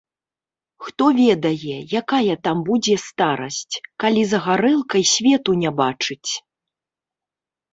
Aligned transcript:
Хто 0.85 1.05
ведае, 1.17 1.75
якая 2.01 2.35
там 2.47 2.57
будзе 2.69 2.95
старасць, 3.03 3.75
калі 4.05 4.21
за 4.31 4.39
гарэлкай 4.49 5.03
свету 5.13 5.51
не 5.61 5.69
бачыць. 5.83 6.31